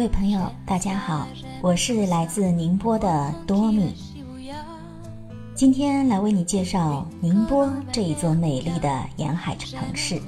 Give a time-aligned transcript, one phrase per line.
[0.00, 1.28] 各位朋友，大家好，
[1.60, 3.94] 我是来自宁波的多米。
[5.54, 10.18] 今天来为你介绍宁波这一座美丽的沿海城市。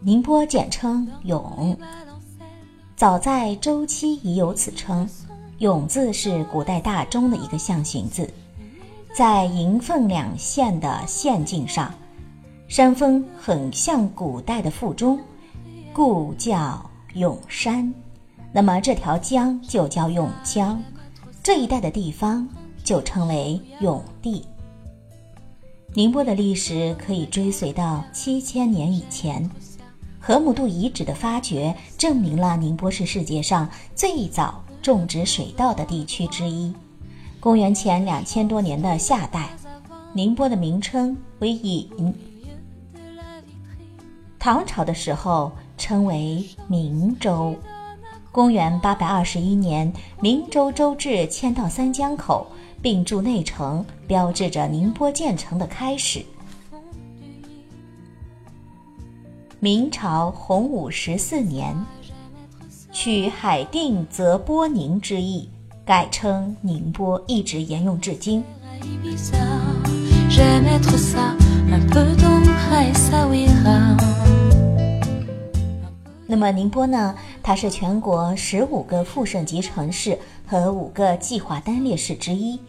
[0.00, 1.76] 宁波简称永，
[2.96, 5.06] 早在周期已有此称。
[5.62, 8.28] 永字是古代大钟的一个象形字，
[9.14, 11.94] 在迎凤两县的县境上，
[12.66, 15.20] 山峰很像古代的附中，
[15.92, 17.94] 故叫永山。
[18.52, 20.82] 那么这条江就叫永江，
[21.44, 22.48] 这一带的地方
[22.82, 24.44] 就称为永地。
[25.94, 29.48] 宁波的历史可以追随到七千年以前，
[30.18, 34.60] 河姆渡遗址的发掘证明了宁波是世界上最早。
[34.82, 36.74] 种植水稻的地区之一。
[37.38, 39.48] 公元前两千多年的夏代，
[40.12, 42.12] 宁波的名称为鄞。
[44.38, 47.54] 唐朝的时候称为明州。
[48.32, 52.46] 公元八百二十一年，明州州治迁到三江口，
[52.80, 56.24] 并筑内城，标志着宁波建成的开始。
[59.60, 61.76] 明朝洪武十四年。
[62.92, 65.48] 取海定则波宁之意，
[65.82, 68.44] 改称宁波，一直沿用至今。
[76.26, 77.14] 那么宁波呢？
[77.42, 82.60] 它是全国十五个副省级城市和五个计划单列市之一，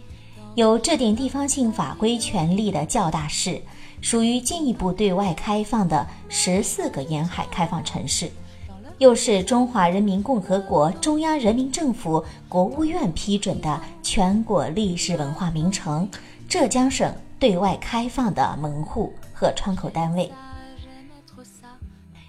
[0.55, 3.61] 有制定地方性法规权力的较大市，
[3.99, 8.31] 属于进一步对外开放的十四个沿海开放城市。
[8.99, 16.07] 又是中华人民共和国中央人民政府国务院批准的全国历史文化名城，
[16.47, 20.31] 浙江省对外开放的门户和窗口单位。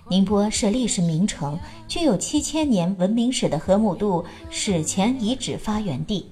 [0.08, 6.30] 宁波是历史名城，具有七千年文明史的河姆渡史前遗址发源地。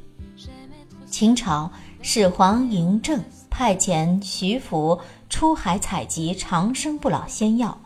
[1.06, 1.70] 秦朝
[2.00, 7.78] 始皇嬴政派遣徐福出海采集长生不老仙药。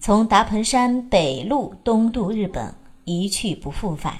[0.00, 2.72] 从达盆山北路东渡日本，
[3.04, 4.14] 一去不复返。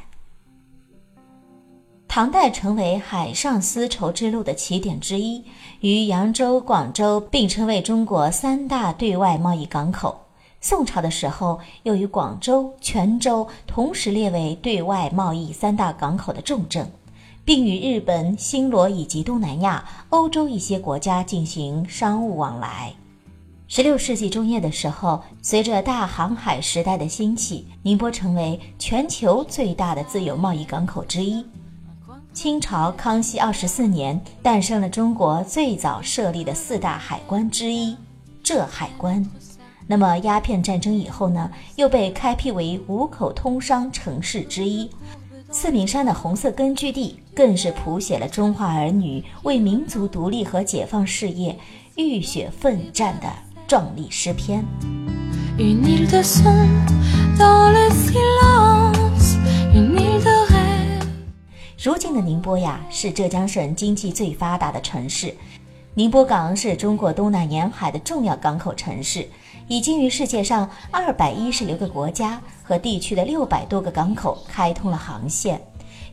[2.08, 5.44] 唐代成为海上丝绸之路的起点之一，
[5.80, 10.18] 与扬州、广州并称为中国三大对外贸易港口。
[10.60, 16.90] 宋朝的时候，又与广州、泉州同时列为对外贸易三大港口的重镇，
[17.44, 22.92] 并与日本、新罗以及东南亚、欧洲一些国家进行商务往来。
[23.70, 31.44] 十六世纪中叶的时候，随着大航海时代的兴起，宁波成为全球最大的自由贸易港口之一。
[32.32, 37.94] 清朝康熙二十四年，诞生了中国最早设立的四大海关之一——
[38.42, 39.24] 浙海关。
[39.86, 44.90] 那么，鸦片战争以后呢，又被开辟为五口通商城市之一。
[45.50, 51.58] 四明山的红色根据地，更是谱写了中华儿女为民族独立和解放事业
[51.96, 53.30] 浴血奋战的。
[53.68, 54.64] 壮丽诗篇。
[61.76, 65.34] 如今的宁波呀，是浙江省经济最发达的城市。
[65.92, 69.28] 宁波港是中国东南沿海的重要港口城市，
[69.68, 75.60] 已经与世界上二百一十六个国家和地区的六百多个港口开通了航线，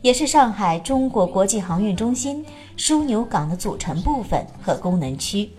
[0.02, 2.44] 也是上海中国国际航运中心
[2.76, 5.50] 枢纽港的组成部分和功能区。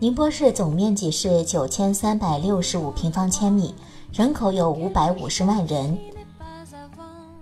[0.00, 3.74] 宁波市总面积是九千三百六十五平方千米，
[4.14, 5.98] 人口有五百五十万人。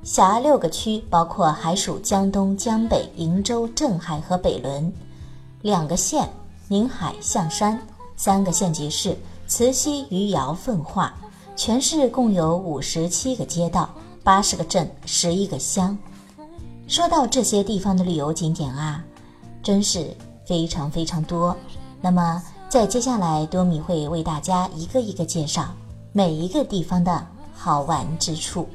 [0.02, 4.90] 辖六个区，包括海曙江东、江北、鄞州、镇海和北仑；
[5.62, 6.28] 两个县，
[6.66, 7.78] 宁海、象山；
[8.16, 9.16] 三个县级市，
[9.46, 11.14] 慈溪、余姚、奉化。
[11.55, 13.88] 全市共有五十七个街道，
[14.25, 15.96] 八十个镇，十一个乡。
[16.88, 19.05] 说到这些地方的旅游景点啊，
[19.62, 20.12] 真是
[20.44, 21.56] 非常非常多。
[22.00, 25.64] 那么，在接下来，多米会为大家一个一个介绍
[26.12, 28.68] 每一个地方的好玩之处。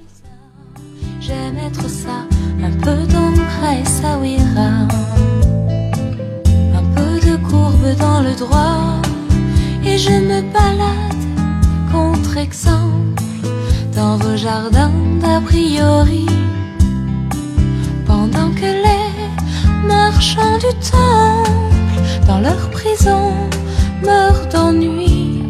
[7.97, 8.23] dans
[22.43, 23.31] leur prison
[24.03, 25.43] meurent d'ennui,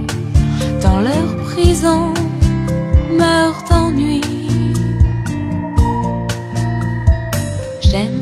[0.82, 2.14] dans leur prison
[3.18, 4.22] meurent d'ennui.
[7.82, 8.22] J'aime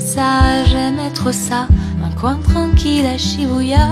[1.13, 1.68] trop ça,
[2.03, 3.88] un coin tranquille à Shibuya.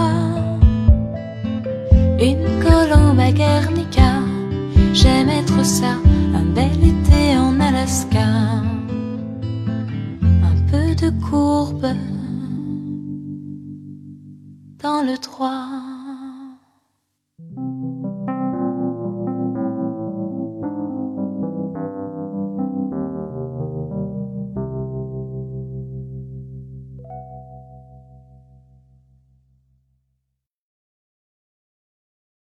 [2.19, 4.13] Une colombe à Guernica,
[4.93, 5.93] j'aimais trop ça,
[6.33, 8.29] un bel été en Alaska.
[10.21, 11.87] Un peu de courbe
[14.81, 15.98] dans le droit.